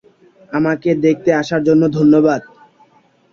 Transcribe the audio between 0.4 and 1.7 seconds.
আমাকে দেখতে আসার